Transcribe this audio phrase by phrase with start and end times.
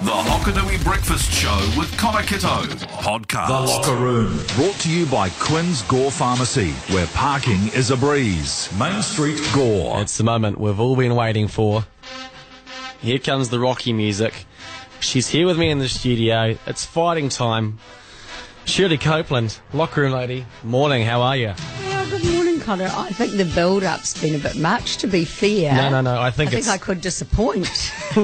[0.00, 2.46] The Hokonui Breakfast Show with Connor Kitto.
[3.02, 3.48] Podcast.
[3.48, 8.70] The Locker Room, brought to you by Quinn's Gore Pharmacy, where parking is a breeze.
[8.78, 10.00] Main Street Gore.
[10.00, 11.84] It's the moment we've all been waiting for.
[13.00, 14.46] Here comes the Rocky music.
[15.00, 16.56] She's here with me in the studio.
[16.64, 17.80] It's fighting time.
[18.66, 20.46] Shirley Copeland, locker room lady.
[20.62, 21.54] Morning, how are you?
[21.82, 22.37] Yeah, good morning,
[22.68, 22.90] Connor.
[22.92, 25.72] I think the build-up's been a bit much, to be fair.
[25.74, 26.20] No, no, no.
[26.20, 26.68] I I think think.
[26.68, 27.90] I could disappoint.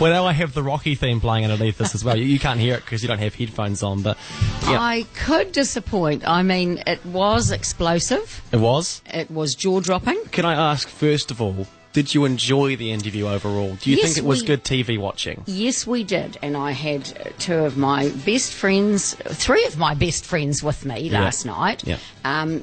[0.00, 2.16] well, now I have the Rocky theme playing underneath this as well.
[2.16, 4.16] You, you can't hear it because you don't have headphones on, but
[4.62, 6.22] yeah, I could disappoint.
[6.24, 8.42] I mean, it was explosive.
[8.52, 9.02] it was.
[9.12, 10.26] It was jaw-dropping.
[10.26, 13.74] Can I ask, first of all, did you enjoy the interview overall?
[13.80, 15.42] Do you Yes, think it was we- good TV watching?
[15.46, 19.94] Yes, we did, and I had uh, two of my best friends, three of my
[19.94, 21.22] best friends with me Yeah.
[21.22, 21.82] last night.
[21.84, 21.96] Yeah.
[22.24, 22.62] Um,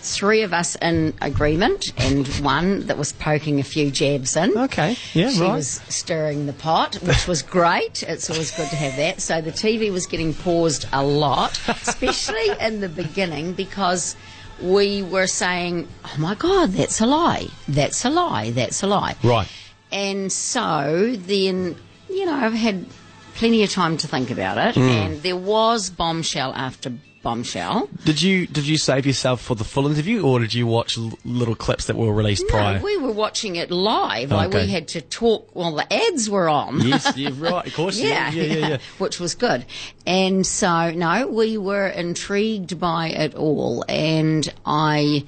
[0.00, 4.56] three of us in agreement, and one that was poking a few jabs in.
[4.56, 5.52] Okay, yeah, she right.
[5.56, 8.02] was stirring the pot, which was great.
[8.02, 9.20] It's always good to have that.
[9.20, 14.16] So the TV was getting paused a lot, especially in the beginning, because
[14.60, 17.48] we were saying, "Oh my God, that's a lie!
[17.68, 18.50] That's a lie!
[18.50, 19.48] That's a lie!" Right.
[19.92, 21.76] And so then,
[22.08, 22.86] you know, I've had
[23.34, 24.82] plenty of time to think about it, Hmm.
[24.88, 26.92] and there was bombshell after
[27.22, 27.88] bombshell.
[28.04, 31.18] Did you did you save yourself for the full interview, or did you watch l-
[31.24, 32.78] little clips that were released prior?
[32.78, 34.30] No, we were watching it live.
[34.30, 34.66] Like Okay.
[34.66, 36.80] we had to talk while the ads were on.
[36.80, 37.66] yes, you're right.
[37.66, 38.78] Of course, Yeah, yeah, yeah, yeah.
[38.98, 39.66] which was good.
[40.06, 43.84] And so, no, we were intrigued by it all.
[43.88, 45.24] And I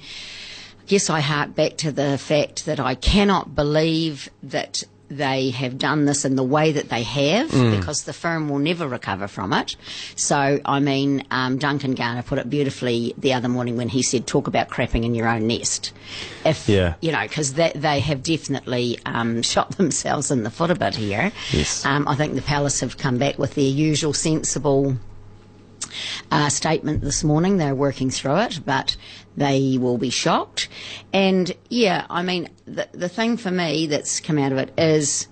[0.87, 4.83] guess I hark back to the fact that I cannot believe that
[5.17, 7.77] they have done this in the way that they have Mm.
[7.77, 9.75] because the firm will never recover from it.
[10.15, 14.27] So, I mean, um, Duncan Garner put it beautifully the other morning when he said,
[14.27, 15.91] talk about crapping in your own nest.
[16.45, 16.95] If, Yeah.
[17.01, 21.31] you know, because they have definitely um, shot themselves in the foot a bit here.
[21.51, 21.85] Yes.
[21.85, 24.95] Um, I think the Palace have come back with their usual sensible
[26.31, 27.57] uh, statement this morning.
[27.57, 28.95] They're working through it, but
[29.37, 30.69] they will be shocked.
[31.11, 35.27] And yeah, I mean, the, the thing for me that's come out of it is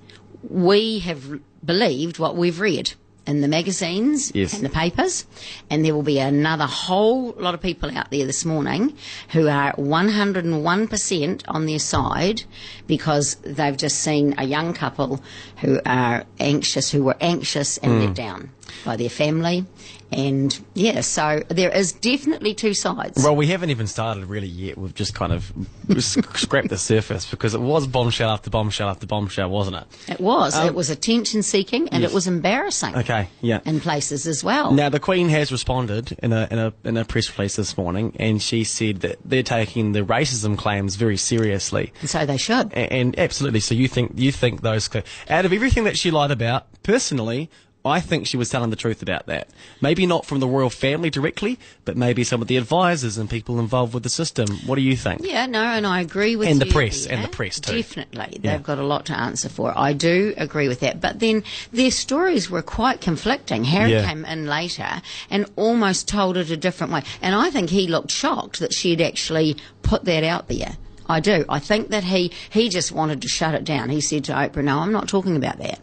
[0.49, 2.93] we have believed what we've read
[3.27, 4.55] in the magazines Yes.
[4.55, 5.27] and the papers,
[5.69, 8.97] and there will be another whole lot of people out there this morning
[9.29, 12.43] who are 101% on their side
[12.87, 15.21] because they've just seen a young couple
[15.57, 17.99] who are anxious, who were anxious and Hmm.
[17.99, 18.49] let down
[18.83, 19.65] by their family.
[20.11, 23.23] And yeah, so there is definitely two sides.
[23.23, 24.77] Well, we haven't even started really yet.
[24.77, 25.51] We've just kind of
[25.99, 30.11] scrapped the surface because it was bombshell after bombshell after bombshell, wasn't it?
[30.13, 30.57] It was.
[30.57, 32.11] it was attention seeking and Um, yes.
[32.11, 32.95] it was embarrassing.
[32.95, 33.59] Okay, yeah.
[33.65, 34.71] In places as well.
[34.71, 38.15] Now the Queen has responded in a in a in a press release this morning,
[38.19, 41.93] and she said that they're taking the racism claims very seriously.
[42.01, 42.71] And so they should.
[42.73, 44.89] A- And absolutely, so you think you think those
[45.29, 47.49] out of everything that she lied about, personally,
[47.83, 49.47] I think she was telling the truth about that.
[49.81, 53.59] Maybe not from the royal family directly, but maybe some of the advisors and people
[53.59, 54.47] involved with the system.
[54.67, 55.21] What do you think?
[55.23, 56.65] Yeah, no, and I agree with And you.
[56.67, 57.77] the press, and the press too.
[57.77, 58.37] Definitely.
[58.39, 59.73] They've got a lot to answer for.
[59.75, 61.01] I do agree with that.
[61.01, 61.43] But then
[61.73, 63.63] their stories were quite conflicting.
[63.63, 64.05] Harry Yeah.
[64.07, 67.01] came in later and almost told it a different way.
[67.21, 70.77] And I think he looked shocked that she'd actually put that out there.
[71.09, 71.45] I do.
[71.49, 73.89] I think that he, he just wanted to shut it down.
[73.89, 75.79] He said to Oprah, no, I'm not talking about that.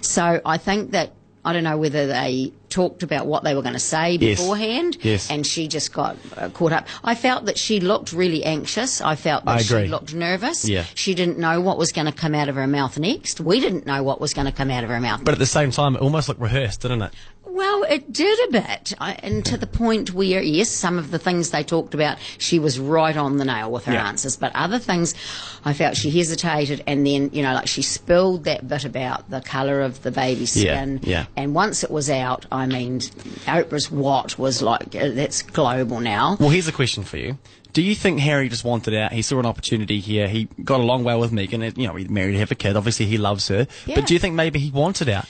[0.00, 1.12] So I think that,
[1.44, 4.38] I don't know whether they talked about what they were going to say Yes.
[4.38, 5.30] beforehand Yes.
[5.30, 6.86] and she just got uh, caught up.
[7.02, 9.00] I felt that she looked really anxious.
[9.00, 10.68] I felt that I she looked nervous.
[10.68, 10.84] Yeah.
[10.94, 13.40] She didn't know what was going to come out of her mouth next.
[13.40, 15.24] We didn't know what was going to come out of her mouth.
[15.24, 17.12] But at the same time, it almost looked rehearsed, didn't it?
[17.60, 21.18] Well, it did a bit, I, and to the point where, yes, some of the
[21.18, 24.08] things they talked about, she was right on the nail with her Yeah.
[24.08, 24.34] answers.
[24.34, 25.14] But other things,
[25.62, 29.42] I felt she hesitated, and then, you know, like she spilled that bit about the
[29.42, 31.00] colour of the baby's skin.
[31.02, 31.10] yeah.
[31.10, 31.26] yeah.
[31.36, 33.00] And once it was out, I mean,
[33.44, 36.38] Oprah's what was like, uh, that's global now.
[36.40, 37.36] Well, here's a question for you.
[37.74, 39.12] Do you think Harry just wanted out?
[39.12, 40.28] He saw an opportunity here.
[40.28, 41.62] He got along well with Meghan.
[41.64, 42.74] and, You know, he married, have a kid.
[42.74, 43.66] Obviously, he loves her.
[43.84, 43.96] Yeah.
[43.96, 45.26] But do you think maybe he wanted out?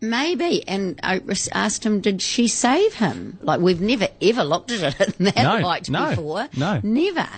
[0.00, 0.66] Maybe.
[0.66, 1.20] And I
[1.52, 3.38] asked him, did she save him?
[3.42, 6.48] Like, we've never ever looked at it in that No, light no, before.
[6.56, 6.80] no.
[6.82, 7.28] Never.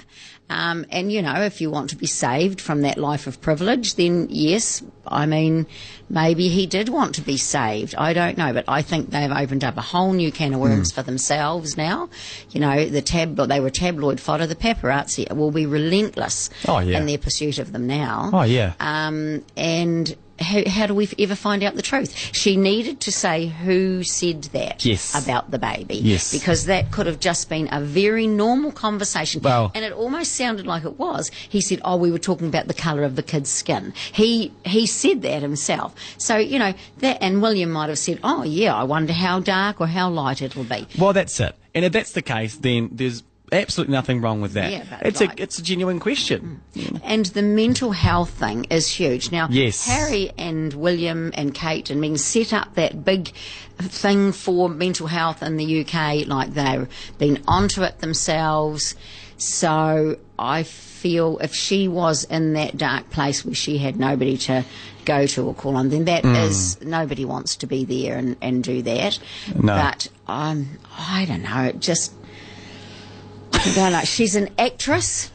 [0.51, 3.95] Um, and, you know, if you want to be saved from that life of privilege,
[3.95, 5.67] then yes, I mean,
[6.11, 7.95] maybe he did want to be saved.
[7.97, 8.53] I don't know.
[8.53, 10.97] But I think they've opened up a whole new can of worms Hmm.
[10.97, 12.11] for themselves now.
[12.51, 14.47] You know, the tab, they were tabloid fodder.
[14.47, 16.99] The paparazzi will be relentless Oh, yeah.
[16.99, 18.29] in their pursuit of them now.
[18.33, 18.75] Oh, yeah.
[18.79, 22.17] Um, and how, how do we ever find out the truth?
[22.33, 25.15] She needed to say who said that Yes.
[25.27, 25.97] about the baby.
[25.97, 26.33] Yes.
[26.33, 29.43] Because that could have just been a very normal conversation.
[29.43, 31.31] Well- and it almost sounded like it was.
[31.49, 34.87] He said, "Oh, we were talking about the colour of the kid's skin." He he
[34.87, 35.95] said that himself.
[36.19, 39.81] So you know that, and William might have said, "Oh, yeah, I wonder how dark
[39.81, 41.55] or how light it'll be." Well, that's it.
[41.75, 44.73] And if that's the case, then there's absolutely nothing wrong with that.
[44.73, 46.61] Yeah, it's a it's a genuine question.
[47.05, 49.31] And the mental health thing is huge.
[49.31, 49.87] Now, Yes.
[49.87, 53.33] Harry and William and Kate and Meghan set up that big
[53.79, 56.89] thing for mental health in the UK, like they've
[57.19, 58.95] been onto it themselves.
[59.37, 64.65] So I feel if she was in that dark place where she had nobody to
[65.05, 68.63] go to or call on, then that is nobody wants to be there and, and
[68.63, 69.19] do that.
[69.55, 69.75] No.
[69.75, 71.63] But um, I don't know.
[71.65, 72.13] It just
[73.65, 74.07] I don't.
[74.07, 75.31] She's an actress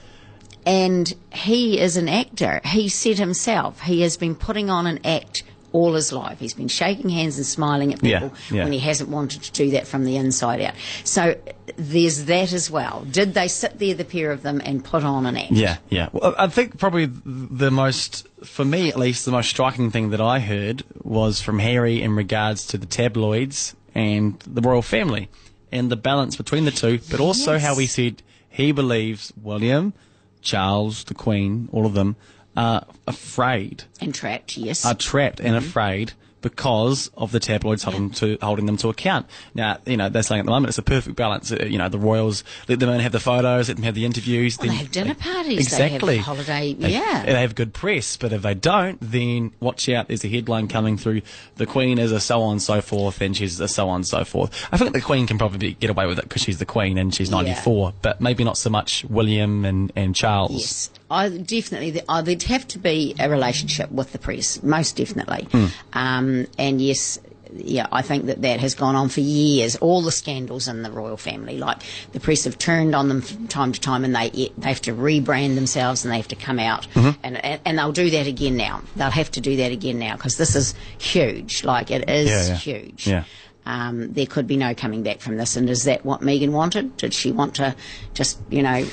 [0.65, 2.59] and he is an actor.
[2.65, 6.39] He said himself he has been putting on an act all his life.
[6.39, 8.63] He's been shaking hands and smiling at Yeah, people yeah.
[8.63, 10.73] when he hasn't wanted to do that from the inside out.
[11.03, 11.35] So
[11.75, 13.05] there's that as well.
[13.09, 15.51] Did they sit there, the pair of them, and put on an act?
[15.51, 16.09] Yeah, yeah.
[16.11, 20.21] Well, I think probably the most, for me at least, the most striking thing that
[20.21, 25.29] I heard was from Harry in regards to the tabloids and the royal family
[25.71, 27.63] and the balance between the two, but also Yes.
[27.63, 29.93] how he said he believes William,
[30.41, 32.15] Charles, the Queen, all of them
[32.55, 34.85] are afraid, And trapped, yes.
[34.85, 35.67] are trapped and mm-hmm.
[35.67, 39.25] afraid because of the tabloids holding to holding them to account.
[39.55, 41.51] Now, you know, they're saying at the moment it's a perfect balance.
[41.51, 44.05] Uh, You know, the royals let them in, have the photos, let them have the
[44.05, 44.57] interviews.
[44.59, 46.17] Well, they have dinner parties, they have Exactly.
[46.17, 47.23] holiday- They- yeah.
[47.25, 50.07] They have good press, but if they don't, then watch out.
[50.07, 51.21] There's a headline coming through.
[51.55, 54.07] The Queen is a so on and so forth, and she's a so on and
[54.07, 54.67] so forth.
[54.71, 57.13] I think the Queen can probably get away with it because she's the Queen and
[57.13, 60.51] she's 94, but maybe not so much William and, and Charles.
[60.61, 62.01] Yes, I definitely.
[62.07, 65.47] Uh, there'd have to be a relationship with the press, most definitely.
[65.51, 65.65] Hmm.
[65.93, 67.17] Um, and yes,
[67.53, 69.77] yeah, I think that that has gone on for years.
[69.77, 71.77] All the scandals in the royal family, like
[72.11, 74.91] the press have turned on them from time to time, and they they have to
[74.93, 77.19] rebrand themselves and they have to come out, Mm-hmm.
[77.23, 78.81] and, and and they'll do that again now.
[78.97, 81.63] They'll have to do that again now because this is huge.
[81.63, 82.55] Like it is Yeah, yeah.
[82.55, 83.07] huge.
[83.07, 83.23] Yeah.
[83.65, 85.57] Um, there could be no coming back from this.
[85.57, 86.95] And is that what Meghan wanted?
[86.95, 87.75] Did she want to
[88.13, 88.85] just, you know,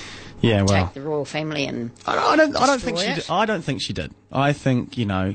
[0.44, 0.86] Yeah, well.
[0.86, 3.06] take the royal family and I don't, I don't, think she.
[3.06, 3.14] it?
[3.16, 3.30] Did.
[3.30, 4.12] I don't think she did.
[4.32, 5.34] I think you know.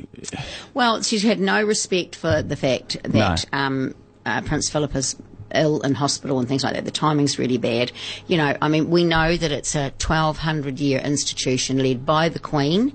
[0.74, 3.96] Well, she's had no respect for the fact that um,
[4.26, 5.16] uh, Prince Philip is
[5.54, 6.86] ill in hospital and things like that.
[6.86, 7.92] The timing's really bad.
[8.28, 12.40] You know, I mean, we know that it's a 1200 year institution led by the
[12.40, 12.94] Queen,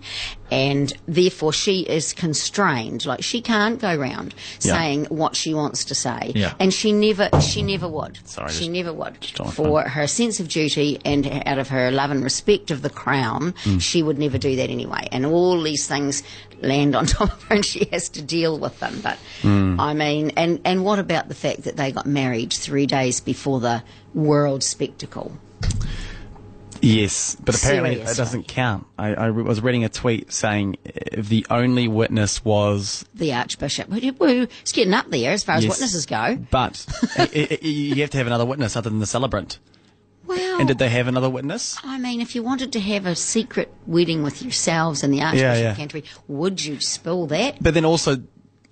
[0.51, 3.07] and therefore she is constrained.
[3.07, 4.75] Like she can't go round Yeah.
[4.75, 6.55] saying what she wants to say, Yeah.
[6.59, 8.19] and she never, she never would.
[8.25, 9.25] Sorry, she never would.
[9.53, 13.53] For her sense of duty and out of her love and respect of the crown,
[13.65, 13.81] Mm.
[13.81, 15.09] she would never do that anyway.
[15.13, 16.23] And all these things
[16.63, 19.01] land on top of her and she has to deal with them.
[19.03, 19.79] But Mm.
[19.81, 23.61] I mean, and, and what about the fact that they got married three days before
[23.61, 23.83] the
[24.15, 25.33] world spectacle?
[26.85, 28.13] Yes, but apparently Seriously.
[28.13, 28.87] it doesn't count.
[28.99, 33.89] I, I was reading a tweet saying eh, the only witness was The Archbishop.
[33.89, 36.37] Woo, it's getting up there as far as witnesses go.
[36.51, 36.87] But
[37.17, 39.59] i i you have to have another witness other than the celebrant.
[40.27, 41.77] Well, And did they have another witness?
[41.83, 45.45] I mean, if you wanted to have a secret wedding with yourselves and the Archbishop
[45.45, 45.71] yeah.
[45.73, 47.63] of Canterbury, would you spill that?
[47.63, 48.23] But then also,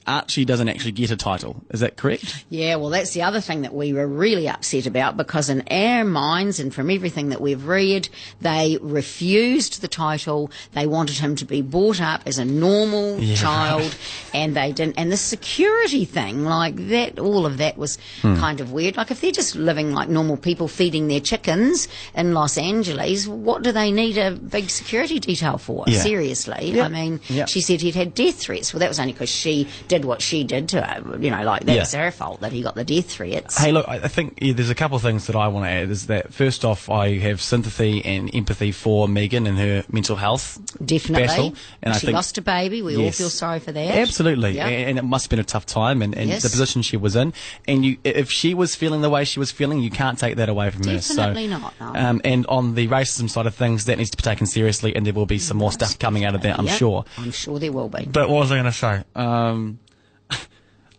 [0.07, 1.63] Archie doesn't actually get a title.
[1.71, 2.45] Is that correct?
[2.51, 6.05] Yeah, well, that's the other thing that we were really upset about because, in our
[6.05, 8.09] minds and from everything that we've read,
[8.41, 10.51] they refused the title.
[10.73, 13.97] They wanted him to be brought up as a normal child,
[14.35, 14.99] and they didn't.
[14.99, 18.37] And the security thing, like that, all of that was hmm.
[18.37, 18.97] kind of weird.
[18.97, 23.63] Like, if they're just living like normal people feeding their chickens in Los Angeles, what
[23.63, 25.85] do they need a big security detail for?
[25.87, 26.01] Yeah.
[26.01, 26.73] Seriously.
[26.73, 26.85] Yeah.
[26.85, 27.47] I mean, Yeah.
[27.47, 28.73] she said he'd had death threats.
[28.73, 31.19] Well, that was only because she did what she did to her.
[31.19, 31.81] You know, like that Yeah.
[31.83, 33.59] was her fault that he got the death threats.
[33.59, 35.71] Hey, look, I I think yeah, there's a couple of things that I want to
[35.71, 35.91] add.
[35.91, 40.59] Is that first off, I have sympathy and empathy for Meghan and her mental health
[40.85, 41.27] Definitely.
[41.27, 42.81] battle, and I she think lost a baby.
[42.83, 43.99] We all feel sorry for that.
[43.99, 44.67] Absolutely, Yeah.
[44.69, 46.43] and, and it must have been a tough time, and, and Yes.
[46.43, 47.33] the position she was in.
[47.69, 50.49] And you, if she was feeling the way she was feeling, you can't take that
[50.49, 51.59] away from Definitely her.
[51.59, 52.01] So, not, no.
[52.01, 55.05] Um, and on the racism side of things, that needs to be taken seriously, and
[55.07, 57.05] there will be some more stuff coming out of that, I'm Yep, sure.
[57.19, 58.07] I'm sure there will be.
[58.07, 59.03] But what was I going to say?
[59.15, 59.79] Um,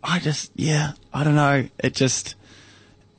[0.03, 1.67] I just, yeah, I don't know.
[1.79, 2.35] It just,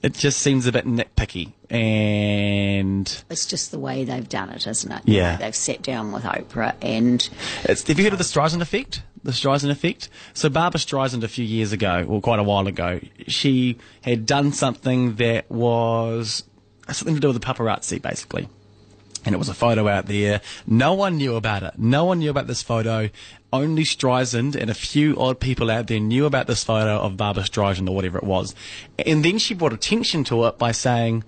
[0.02, 4.92] it just seems a bit nitpicky, and It's just the way they've done it, isn't
[4.92, 5.02] it?
[5.06, 5.36] Yeah.
[5.36, 7.26] they've sat down with Oprah and
[7.64, 9.02] It's, have you heard of the Streisand effect?
[9.22, 10.10] The Streisand effect.
[10.34, 14.52] So Barbra Streisand a few years ago, or quite a while ago, she had done
[14.52, 16.44] something that was
[16.92, 18.48] something to do with the paparazzi, basically.
[19.24, 20.42] And it was a photo out there.
[20.66, 21.78] No one knew about it.
[21.78, 23.08] No one knew about this photo
[23.54, 27.44] only Streisand and a few odd people out there knew about this photo of Barbra
[27.44, 28.54] Streisand or whatever it was.
[28.98, 31.24] And then she brought attention to it by saying,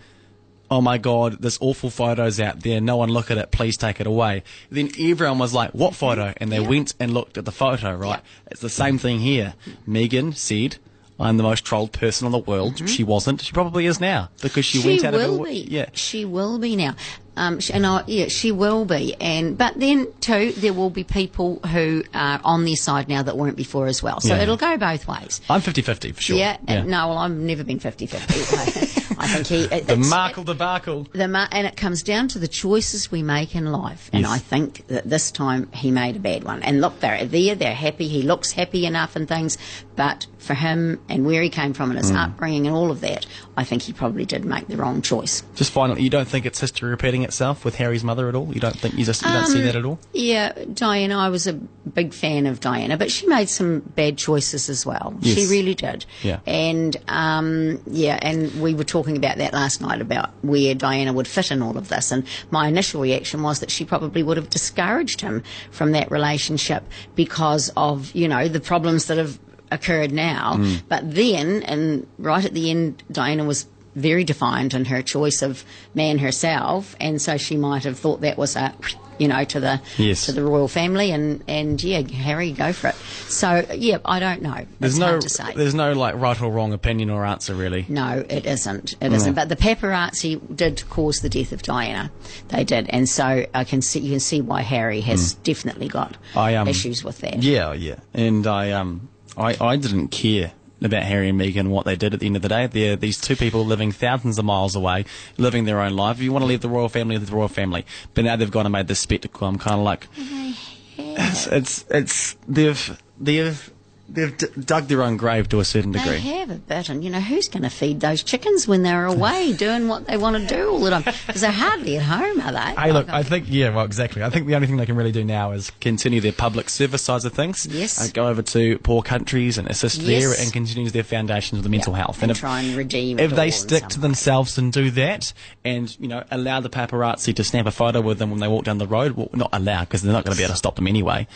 [0.71, 2.81] oh my god, this awful photo's out there.
[2.81, 3.53] No one look at it.
[3.53, 4.43] Please take it away.
[4.71, 6.35] Then everyone was like, what photo?
[6.39, 6.69] And they Yeah.
[6.69, 8.21] went and looked at the photo, right?
[8.25, 8.49] Yeah.
[8.51, 9.55] It's the same thing here.
[9.89, 10.79] Meghan said,
[11.19, 12.75] I'm the most trolled person in the world.
[12.75, 12.87] Mm-hmm.
[12.87, 13.41] She wasn't.
[13.41, 15.61] She probably is now because she, she went out will of her be.
[15.71, 15.87] Yeah.
[15.95, 16.95] she will be now.
[17.37, 19.15] Um, and I, yeah, she will be.
[19.21, 23.37] And but then too, there will be people who are on their side now that
[23.37, 24.21] weren't before as well.
[24.21, 24.43] So Yeah.
[24.43, 25.41] it'll go both ways.
[25.51, 26.37] I'm 50-50 for sure.
[26.39, 29.03] Yeah, and no, well, I've never been 50-50.
[29.21, 29.65] I think he.
[29.75, 31.07] It, The Markle debacle.
[31.13, 34.11] the ma- and it comes down to the choices we make in life.
[34.13, 34.31] And Yes.
[34.31, 36.63] I think that this time he made a bad one.
[36.63, 38.09] And look, they're there, they're happy.
[38.09, 39.59] He looks happy enough and things.
[39.97, 42.23] But for him and where he came from and his Mm.
[42.25, 45.43] upbringing and all of that, I think he probably did make the wrong choice.
[45.55, 48.51] Just finally, you don't think it's history repeating itself with Harry's mother at all?
[48.53, 49.99] You don't think you just you don't Um, see that at all?
[50.13, 54.69] Yeah, Diana, I was a big fan of Diana, but she made some bad choices
[54.69, 55.15] as well.
[55.23, 56.05] She really did.
[56.23, 56.41] Yeah.
[56.47, 61.29] And, um, yeah, and we were talking about that last night about where Diana would
[61.29, 62.11] fit in all of this.
[62.11, 66.83] And my initial reaction was that she probably would have discouraged him from that relationship
[67.15, 69.39] because of, you know, the problems that have
[69.71, 70.55] occurred now.
[70.55, 70.83] Mm.
[70.89, 75.65] But then, and right at the end, Diana was very defiant in her choice of
[75.95, 78.73] man herself, and so she might have thought that was a,
[79.19, 80.27] you know, to the Yes.
[80.27, 82.95] to the royal family, and and yeah, Harry, go for it.
[83.29, 84.67] So yeah, I don't know.
[84.79, 85.55] There's it's no hard to say.
[85.57, 87.87] there's no like right or wrong opinion or answer really.
[87.89, 88.95] No, it isn't.
[89.01, 92.13] It not But the paparazzi did cause the death of Diana.
[92.49, 96.17] They did, and so I can see you can see why Harry has definitely got.
[96.37, 97.43] I, um, issues with that.
[97.43, 97.97] Yeah, yeah.
[98.13, 100.53] And I um I, I didn't care
[100.87, 102.67] about Harry and Meghan and what they did at the end of the day.
[102.67, 105.05] They're these two people living thousands of miles away,
[105.37, 106.17] living their own life.
[106.17, 107.85] If you want to leave the royal family, leave the royal family.
[108.15, 109.47] But now they've gone and made this spectacle.
[109.47, 110.55] I'm kind of like, oh
[110.99, 113.73] it's, it's it's they've they've
[114.09, 116.19] they've d- dug their own grave to a certain They degree.
[116.21, 119.53] have a bit, and you know who's going to feed those chickens when they're away
[119.59, 121.03] doing what they want to do all the time?
[121.27, 122.81] Because they're hardly at home, are they?
[122.81, 124.23] Hey, look, I think, yeah, well, exactly.
[124.23, 127.03] I think the only thing they can really do now is continue their public service
[127.03, 127.67] sides of things.
[127.67, 128.01] Yes.
[128.01, 130.23] Uh, go over to poor countries and assist Yes.
[130.23, 132.23] there and continue their foundations of the mental health.
[132.23, 134.03] and try and redeem If it they all in stick some to way.
[134.03, 135.33] themselves and do that
[135.65, 138.65] and, you know, allow the paparazzi to snap a photo with them when they walk
[138.65, 140.77] down the road, well, not allow, because they're not going to be able to stop
[140.77, 141.27] them anyway.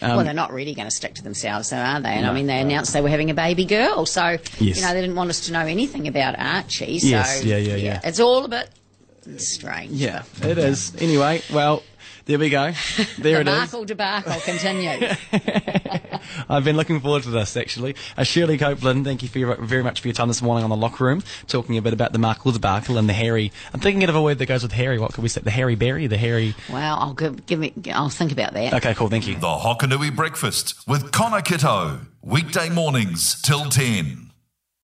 [0.00, 2.08] Um, well, they're not really going to stick to themselves, though, are they?
[2.10, 4.76] And I mean, they announced they were having a baby girl, so Yes.
[4.76, 6.98] you know they didn't want us to know anything about Archie.
[6.98, 8.00] So Yes, yeah, yeah, yeah.
[8.02, 8.68] it's all a bit
[9.40, 9.92] strange.
[9.92, 10.92] yeah, it is.
[11.00, 11.82] Anyway, well,
[12.24, 12.72] there we go.
[13.18, 13.58] There it the is.
[13.58, 15.16] Markle debacle continues.
[16.48, 17.94] I've been looking forward to this actually.
[18.16, 20.70] Uh, Shirley Copeland, thank you for your, very much for your time this morning on
[20.70, 23.52] the locker room, talking a bit about the Markle debacle and the Harry.
[23.72, 24.98] I'm thinking of a word that goes with Harry.
[24.98, 25.40] What could we say?
[25.40, 26.54] The Harry Berry, the Harry.
[26.70, 27.72] well, I'll give, give me.
[27.92, 28.74] I'll think about that.
[28.74, 29.08] Okay, cool.
[29.08, 29.34] Thank you.
[29.34, 32.00] The Hokonui Breakfast with Connor Kitto.
[32.22, 34.21] Weekday mornings till 10.